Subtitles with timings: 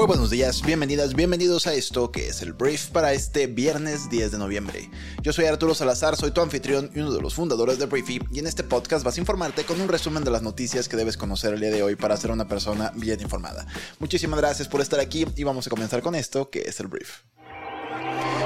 [0.00, 4.32] Muy buenos días, bienvenidas, bienvenidos a esto que es el brief para este viernes 10
[4.32, 4.88] de noviembre.
[5.20, 8.38] Yo soy Arturo Salazar, soy tu anfitrión y uno de los fundadores de Briefy y
[8.38, 11.52] en este podcast vas a informarte con un resumen de las noticias que debes conocer
[11.52, 13.66] el día de hoy para ser una persona bien informada.
[13.98, 17.18] Muchísimas gracias por estar aquí y vamos a comenzar con esto que es el brief.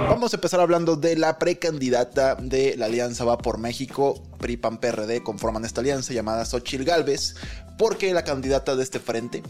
[0.00, 4.78] Vamos a empezar hablando de la precandidata de la Alianza Va por México, PRI PAN
[4.78, 7.36] PRD conforman esta alianza llamada Xochil Gálvez,
[7.78, 9.42] porque la candidata de este frente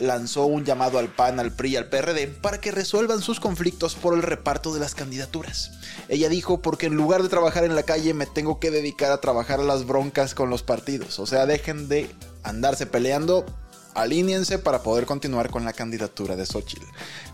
[0.00, 3.94] lanzó un llamado al PAN, al PRI y al PRD para que resuelvan sus conflictos
[3.94, 5.72] por el reparto de las candidaturas.
[6.08, 9.20] Ella dijo, porque en lugar de trabajar en la calle me tengo que dedicar a
[9.20, 11.18] trabajar las broncas con los partidos.
[11.18, 12.10] O sea, dejen de
[12.42, 13.44] andarse peleando
[13.94, 16.86] alíñense para poder continuar con la candidatura de Xochitl.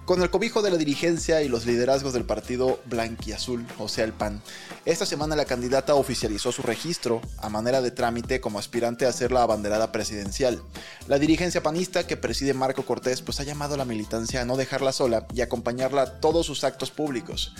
[0.05, 4.15] Con el cobijo de la dirigencia y los liderazgos del partido blanquiazul, o sea el
[4.15, 4.41] PAN,
[4.87, 9.33] esta semana la candidata oficializó su registro a manera de trámite como aspirante a ser
[9.33, 10.62] la abanderada presidencial.
[11.09, 14.56] La dirigencia panista que preside Marco Cortés pues ha llamado a la militancia a no
[14.56, 17.55] dejarla sola y acompañarla a todos sus actos públicos.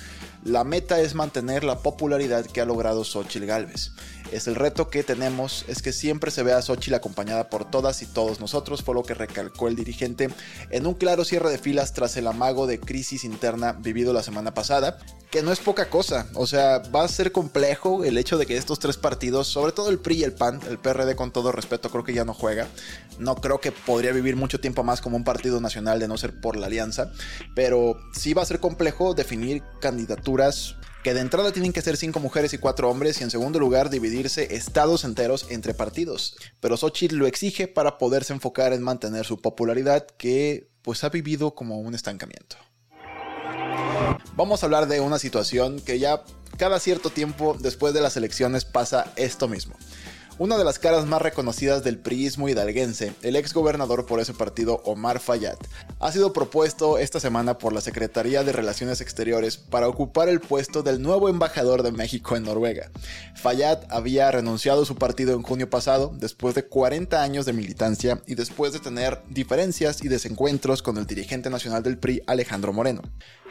[0.45, 3.91] La meta es mantener la popularidad que ha logrado Xochitl Galvez.
[4.33, 8.03] Es el reto que tenemos, es que siempre se vea a Xochitl acompañada por todas
[8.03, 8.41] y todos.
[8.41, 10.29] Nosotros, fue lo que recalcó el dirigente
[10.71, 14.55] en un claro cierre de filas tras el amago de crisis interna vivido la semana
[14.55, 14.99] pasada,
[15.31, 18.57] que no es poca cosa, o sea, va a ser complejo el hecho de que
[18.57, 21.91] estos tres partidos, sobre todo el PRI y el PAN, el PRD con todo respeto
[21.91, 22.67] creo que ya no juega,
[23.19, 26.41] no creo que podría vivir mucho tiempo más como un partido nacional de no ser
[26.41, 27.13] por la alianza,
[27.55, 32.21] pero sí va a ser complejo definir candidaturas que de entrada tienen que ser cinco
[32.21, 36.37] mujeres y cuatro hombres y en segundo lugar dividirse estados enteros entre partidos.
[36.61, 41.55] Pero Xochitl lo exige para poderse enfocar en mantener su popularidad que pues ha vivido
[41.55, 42.57] como un estancamiento.
[44.35, 46.23] Vamos a hablar de una situación que ya
[46.57, 49.77] cada cierto tiempo después de las elecciones pasa esto mismo.
[50.39, 54.81] Una de las caras más reconocidas del priismo hidalguense, el ex gobernador por ese partido
[54.85, 55.59] Omar Fayad,
[56.01, 60.83] ha sido propuesto esta semana por la Secretaría de Relaciones Exteriores para ocupar el puesto
[60.83, 62.91] del nuevo embajador de México en Noruega.
[63.35, 68.23] Fayad había renunciado a su partido en junio pasado, después de 40 años de militancia
[68.27, 73.03] y después de tener diferencias y desencuentros con el dirigente nacional del PRI, Alejandro Moreno.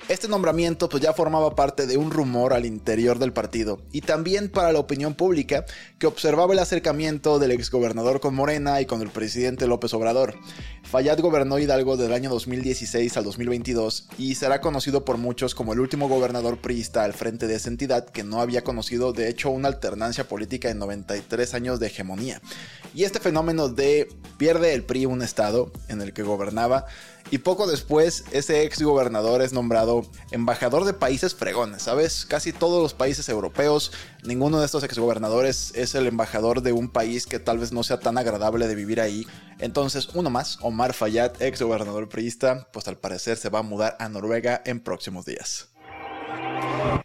[0.10, 4.50] Este nombramiento pues ya formaba parte de un rumor al interior del partido y también
[4.50, 5.66] para la opinión pública
[6.00, 10.36] que observaba el acercamiento del exgobernador con Morena y con el presidente López Obrador.
[10.84, 15.80] Fayad gobernó Hidalgo del año 2016 al 2022 y será conocido por muchos como el
[15.80, 19.70] último gobernador priista al frente de esa entidad que no había conocido de hecho una
[19.70, 22.40] alternancia política en 93 años de hegemonía.
[22.94, 26.86] Y este fenómeno de pierde el PRI un estado en el que gobernaba
[27.30, 32.26] y poco después, ese ex gobernador es nombrado embajador de países fregones, ¿sabes?
[32.26, 33.92] Casi todos los países europeos,
[34.24, 37.84] ninguno de estos ex gobernadores es el embajador de un país que tal vez no
[37.84, 39.28] sea tan agradable de vivir ahí.
[39.60, 43.98] Entonces, uno más, Omar Fayad, ex gobernador priista, pues al parecer se va a mudar
[44.00, 45.70] a Noruega en próximos días.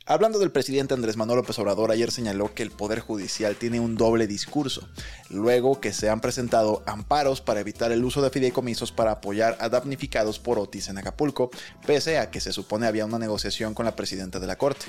[0.05, 3.95] Hablando del presidente Andrés Manuel López Obrador, ayer señaló que el Poder Judicial tiene un
[3.95, 4.89] doble discurso,
[5.31, 9.69] luego que se han presentado amparos para evitar el uso de fideicomisos para apoyar a
[9.69, 11.53] damnificados por Otis en Acapulco,
[11.87, 14.87] pese a que se supone había una negociación con la presidenta de la Corte.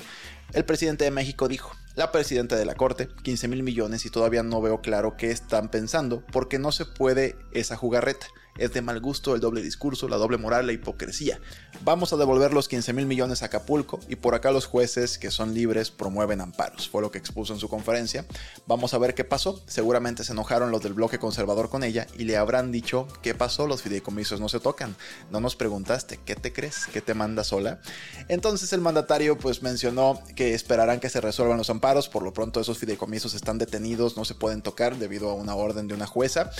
[0.52, 4.42] El presidente de México dijo, la presidenta de la Corte, 15 mil millones y todavía
[4.42, 8.26] no veo claro qué están pensando porque no se puede esa jugarreta.
[8.56, 11.40] Es de mal gusto el doble discurso, la doble moral, la hipocresía.
[11.82, 15.32] Vamos a devolver los 15 mil millones a Acapulco y por acá los jueces que
[15.32, 16.88] son libres promueven amparos.
[16.88, 18.24] Fue lo que expuso en su conferencia.
[18.66, 19.60] Vamos a ver qué pasó.
[19.66, 23.66] Seguramente se enojaron los del bloque conservador con ella y le habrán dicho qué pasó,
[23.66, 24.94] los fideicomisos no se tocan.
[25.32, 26.86] No nos preguntaste, ¿qué te crees?
[26.92, 27.80] ¿Qué te manda sola?
[28.28, 31.83] Entonces el mandatario pues mencionó que esperarán que se resuelvan los amparos.
[31.84, 35.86] Por lo pronto esos fideicomisos están detenidos, no se pueden tocar debido a una orden
[35.86, 36.50] de una jueza.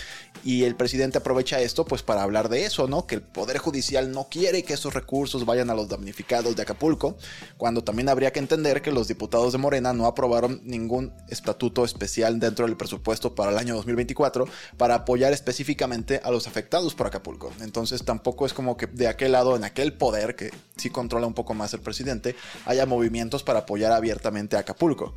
[0.44, 3.06] Y el presidente aprovecha esto pues para hablar de eso, ¿no?
[3.06, 7.16] Que el Poder Judicial no quiere que esos recursos vayan a los damnificados de Acapulco,
[7.56, 12.38] cuando también habría que entender que los diputados de Morena no aprobaron ningún estatuto especial
[12.38, 17.50] dentro del presupuesto para el año 2024 para apoyar específicamente a los afectados por Acapulco.
[17.60, 21.34] Entonces tampoco es como que de aquel lado, en aquel poder que sí controla un
[21.34, 25.14] poco más el presidente, haya movimientos para apoyar abiertamente a Acapulco.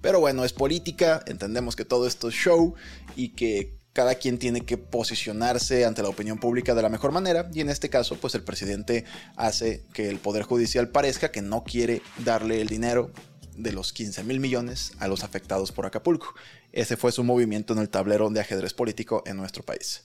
[0.00, 2.74] Pero bueno, es política, entendemos que todo esto es show
[3.16, 7.50] y que cada quien tiene que posicionarse ante la opinión pública de la mejor manera
[7.52, 9.04] y en este caso pues el presidente
[9.36, 13.10] hace que el Poder Judicial parezca que no quiere darle el dinero
[13.56, 16.34] de los 15 mil millones a los afectados por Acapulco.
[16.72, 20.04] Ese fue su movimiento en el tablero de ajedrez político en nuestro país.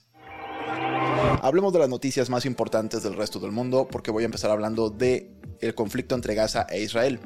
[1.42, 4.90] Hablemos de las noticias más importantes del resto del mundo porque voy a empezar hablando
[4.90, 7.20] de el conflicto entre Gaza e Israel.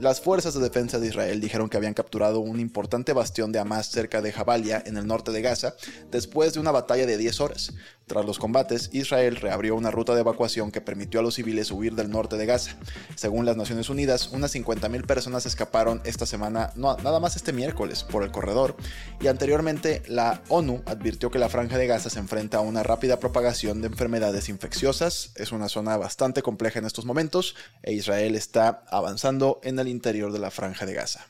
[0.00, 3.90] Las fuerzas de defensa de Israel dijeron que habían capturado un importante bastión de Hamas
[3.90, 5.74] cerca de Jabalia, en el norte de Gaza,
[6.10, 7.72] después de una batalla de 10 horas.
[8.10, 11.94] Tras los combates, Israel reabrió una ruta de evacuación que permitió a los civiles huir
[11.94, 12.76] del norte de Gaza.
[13.14, 18.02] Según las Naciones Unidas, unas 50.000 personas escaparon esta semana, no, nada más este miércoles,
[18.02, 18.74] por el corredor,
[19.20, 23.20] y anteriormente la ONU advirtió que la franja de Gaza se enfrenta a una rápida
[23.20, 25.30] propagación de enfermedades infecciosas.
[25.36, 27.54] Es una zona bastante compleja en estos momentos,
[27.84, 31.28] e Israel está avanzando en el interior de la franja de Gaza.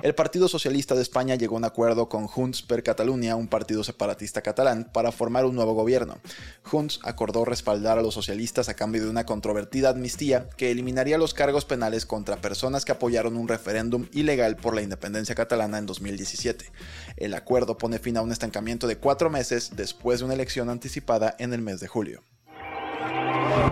[0.00, 3.82] El Partido Socialista de España llegó a un acuerdo con Junts per Catalunya, un partido
[3.82, 6.18] separatista catalán, para formar un nuevo gobierno.
[6.62, 11.34] Junts acordó respaldar a los socialistas a cambio de una controvertida amnistía que eliminaría los
[11.34, 16.70] cargos penales contra personas que apoyaron un referéndum ilegal por la independencia catalana en 2017.
[17.16, 21.34] El acuerdo pone fin a un estancamiento de cuatro meses después de una elección anticipada
[21.40, 22.22] en el mes de julio.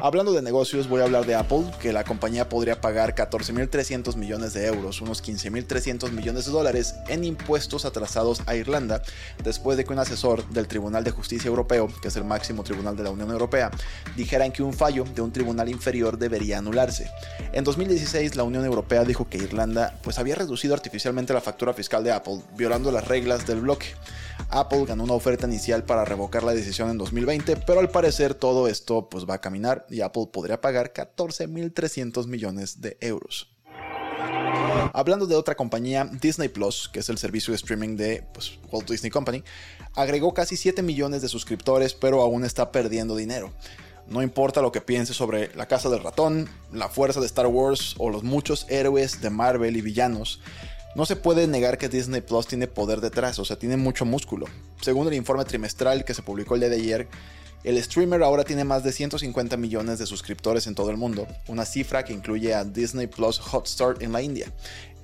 [0.03, 4.53] Hablando de negocios, voy a hablar de Apple, que la compañía podría pagar 14.300 millones
[4.53, 9.03] de euros, unos 15.300 millones de dólares, en impuestos atrasados a Irlanda,
[9.43, 12.95] después de que un asesor del Tribunal de Justicia Europeo, que es el máximo tribunal
[12.95, 13.71] de la Unión Europea,
[14.17, 17.11] dijera que un fallo de un tribunal inferior debería anularse.
[17.53, 22.05] En 2016, la Unión Europea dijo que Irlanda pues, había reducido artificialmente la factura fiscal
[22.05, 23.87] de Apple, violando las reglas del bloque.
[24.51, 28.69] Apple ganó una oferta inicial para revocar la decisión en 2020, pero al parecer todo
[28.69, 33.51] esto pues, va a caminar y Apple podría pagar 14.300 millones de euros.
[34.93, 38.89] Hablando de otra compañía, Disney Plus, que es el servicio de streaming de pues, Walt
[38.89, 39.43] Disney Company,
[39.95, 43.53] agregó casi 7 millones de suscriptores, pero aún está perdiendo dinero.
[44.07, 47.97] No importa lo que pienses sobre la Casa del Ratón, la fuerza de Star Wars
[47.99, 50.41] o los muchos héroes de Marvel y villanos,
[50.97, 54.47] no se puede negar que Disney Plus tiene poder detrás, o sea, tiene mucho músculo.
[54.81, 57.09] Según el informe trimestral que se publicó el día de ayer,
[57.65, 61.67] el streamer ahora tiene más de 150 millones de suscriptores en todo el mundo, una
[61.67, 64.51] cifra que incluye a Disney Plus Hotstar en la India.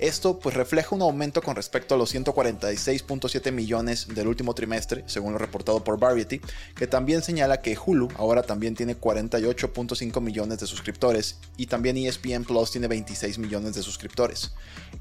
[0.03, 5.33] Esto pues refleja un aumento con respecto a los 146.7 millones del último trimestre, según
[5.33, 6.41] lo reportado por Variety,
[6.75, 12.43] que también señala que Hulu ahora también tiene 48.5 millones de suscriptores y también ESPN
[12.43, 14.55] Plus tiene 26 millones de suscriptores.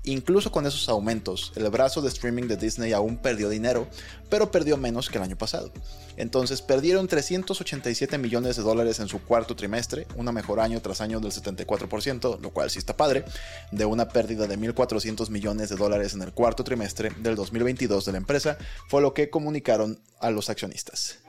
[0.04, 3.88] Incluso con esos aumentos, el brazo de streaming de Disney aún perdió dinero,
[4.30, 5.72] pero perdió menos que el año pasado.
[6.16, 11.20] Entonces perdieron 387 millones de dólares en su cuarto trimestre, una mejor año tras año
[11.20, 13.26] del 74%, lo cual sí está padre,
[13.72, 14.91] de una pérdida de 1.400
[15.30, 18.58] millones de dólares en el cuarto trimestre del 2022 de la empresa,
[18.88, 21.20] fue lo que comunicaron a los accionistas.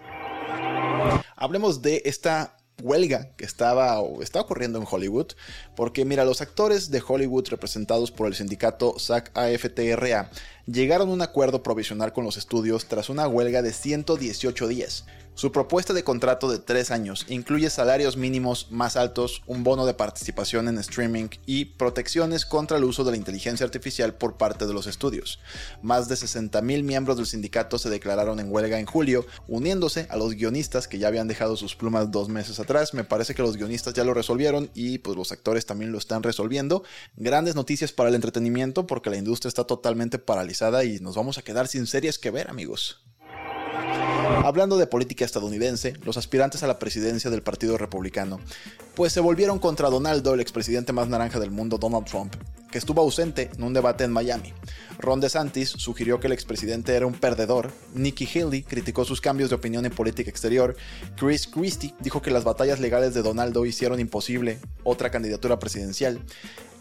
[1.37, 5.33] Hablemos de esta huelga que estaba o está ocurriendo en Hollywood,
[5.77, 10.31] porque mira, los actores de Hollywood representados por el sindicato SAC-AFTRA
[10.67, 15.05] llegaron a un acuerdo provisional con los estudios tras una huelga de 118 días.
[15.35, 19.95] Su propuesta de contrato de tres años incluye salarios mínimos más altos, un bono de
[19.95, 24.75] participación en streaming y protecciones contra el uso de la inteligencia artificial por parte de
[24.75, 25.39] los estudios.
[25.81, 30.35] Más de 60.000 miembros del sindicato se declararon en huelga en julio, uniéndose a los
[30.35, 32.93] guionistas que ya habían dejado sus plumas dos meses atrás.
[32.93, 36.23] Me parece que los guionistas ya lo resolvieron y pues los actores también lo están
[36.23, 36.85] resolviendo.
[37.17, 40.52] Grandes noticias para el entretenimiento porque la industria está totalmente paralizada
[40.85, 43.03] y nos vamos a quedar sin series que ver amigos.
[44.45, 48.39] Hablando de política estadounidense, los aspirantes a la presidencia del Partido Republicano,
[48.95, 52.35] pues se volvieron contra Donaldo, el expresidente más naranja del mundo, Donald Trump,
[52.71, 54.53] que estuvo ausente en un debate en Miami.
[54.99, 59.57] Ron DeSantis sugirió que el expresidente era un perdedor, Nikki Haley criticó sus cambios de
[59.57, 60.77] opinión en política exterior,
[61.17, 66.21] Chris Christie dijo que las batallas legales de Donaldo hicieron imposible otra candidatura presidencial,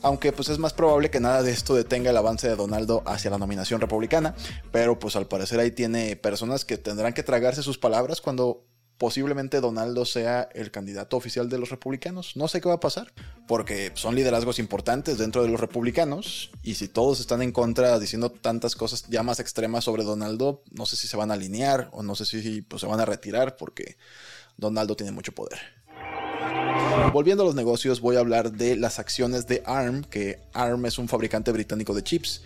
[0.02, 3.32] aunque pues es más probable que nada de esto detenga el avance de Donaldo hacia
[3.32, 4.36] la nominación republicana,
[4.72, 8.66] pero pues al parecer ahí tiene personas que tendrán que tragarse sus palabras cuando
[9.02, 12.36] posiblemente Donaldo sea el candidato oficial de los republicanos.
[12.36, 13.12] No sé qué va a pasar,
[13.48, 18.30] porque son liderazgos importantes dentro de los republicanos y si todos están en contra diciendo
[18.30, 22.04] tantas cosas ya más extremas sobre Donaldo, no sé si se van a alinear o
[22.04, 23.98] no sé si pues, se van a retirar porque
[24.58, 25.58] Donaldo tiene mucho poder.
[27.10, 30.98] Volviendo a los negocios, voy a hablar de las acciones de ARM, que ARM es
[30.98, 32.42] un fabricante británico de chips.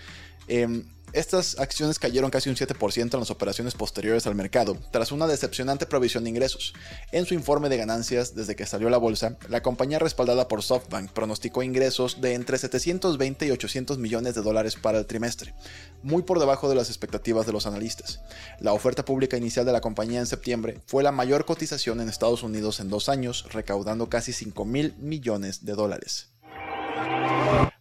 [0.47, 5.27] Em, estas acciones cayeron casi un 7% en las operaciones posteriores al mercado, tras una
[5.27, 6.73] decepcionante provisión de ingresos.
[7.11, 11.11] En su informe de ganancias desde que salió la bolsa, la compañía respaldada por SoftBank
[11.11, 15.53] pronosticó ingresos de entre 720 y 800 millones de dólares para el trimestre,
[16.03, 18.19] muy por debajo de las expectativas de los analistas.
[18.59, 22.43] La oferta pública inicial de la compañía en septiembre fue la mayor cotización en Estados
[22.43, 26.34] Unidos en dos años, recaudando casi 5 mil millones de dólares.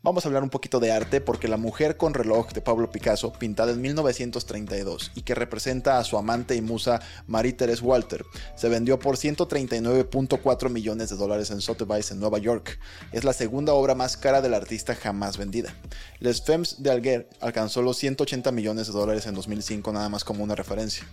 [0.04, 3.32] Vamos a hablar un poquito de arte porque La mujer con reloj de Pablo Picasso,
[3.32, 8.23] pintada en 1932 y que representa a su amante y musa Marie-Thérèse Walter,
[8.54, 12.78] se vendió por 139.4 millones de dólares en Sotheby's en Nueva York.
[13.12, 15.75] Es la segunda obra más cara del artista jamás vendida.
[16.20, 20.44] Les Femmes de Alguer alcanzó los 180 millones de dólares en 2005 nada más como
[20.44, 21.06] una referencia.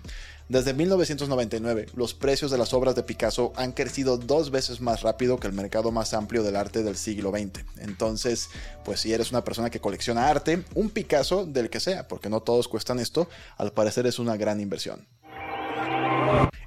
[0.51, 5.39] Desde 1999, los precios de las obras de Picasso han crecido dos veces más rápido
[5.39, 7.63] que el mercado más amplio del arte del siglo XX.
[7.77, 8.49] Entonces,
[8.83, 12.41] pues si eres una persona que colecciona arte, un Picasso del que sea, porque no
[12.41, 15.07] todos cuestan esto, al parecer es una gran inversión.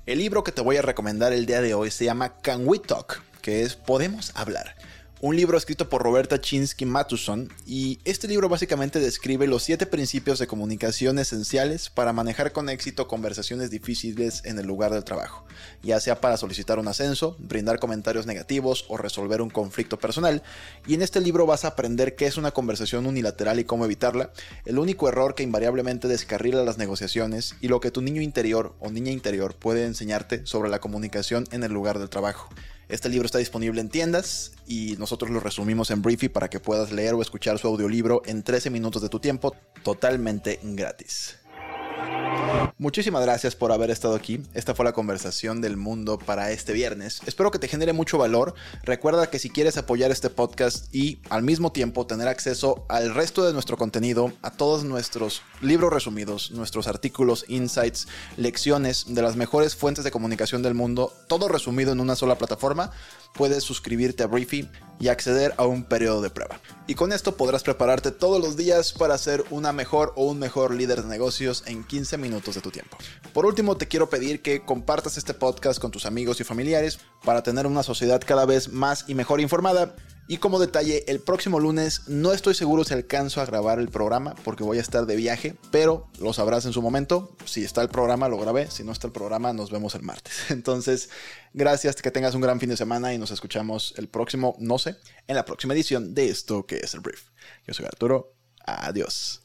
[0.06, 2.78] El libro que te voy a recomendar el día de hoy se llama Can We
[2.78, 4.76] Talk, que es Podemos hablar
[5.20, 10.38] un libro escrito por Roberta Chinsky Matuson, y este libro básicamente describe los siete principios
[10.38, 15.46] de comunicación esenciales para manejar con éxito conversaciones difíciles en el lugar del trabajo,
[15.82, 20.42] ya sea para solicitar un ascenso, brindar comentarios negativos o resolver un conflicto personal,
[20.86, 24.30] y en este libro vas a aprender qué es una conversación unilateral y cómo evitarla,
[24.66, 28.90] el único error que invariablemente descarrila las negociaciones y lo que tu niño interior o
[28.90, 32.48] niña interior puede enseñarte sobre la comunicación en el lugar del trabajo.
[32.94, 36.92] Este libro está disponible en tiendas y nosotros lo resumimos en Briefy para que puedas
[36.92, 41.34] leer o escuchar su audiolibro en 13 minutos de tu tiempo totalmente gratis.
[42.78, 44.42] Muchísimas gracias por haber estado aquí.
[44.52, 47.20] Esta fue la conversación del mundo para este viernes.
[47.26, 48.54] Espero que te genere mucho valor.
[48.82, 53.46] Recuerda que si quieres apoyar este podcast y al mismo tiempo tener acceso al resto
[53.46, 59.76] de nuestro contenido, a todos nuestros libros resumidos, nuestros artículos, insights, lecciones de las mejores
[59.76, 62.90] fuentes de comunicación del mundo, todo resumido en una sola plataforma,
[63.34, 64.68] puedes suscribirte a Briefy
[65.00, 66.60] y acceder a un periodo de prueba.
[66.86, 70.74] Y con esto podrás prepararte todos los días para ser una mejor o un mejor
[70.74, 72.96] líder de negocios en 15 minutos de tu tiempo.
[73.32, 77.42] Por último, te quiero pedir que compartas este podcast con tus amigos y familiares para
[77.42, 79.94] tener una sociedad cada vez más y mejor informada.
[80.26, 84.34] Y como detalle, el próximo lunes no estoy seguro si alcanzo a grabar el programa
[84.42, 87.36] porque voy a estar de viaje, pero lo sabrás en su momento.
[87.44, 88.70] Si está el programa, lo grabé.
[88.70, 90.32] Si no está el programa, nos vemos el martes.
[90.50, 91.10] Entonces,
[91.52, 94.96] gracias, que tengas un gran fin de semana y nos escuchamos el próximo, no sé,
[95.26, 97.24] en la próxima edición de esto que es el brief.
[97.66, 98.32] Yo soy Arturo.
[98.66, 99.42] Adiós.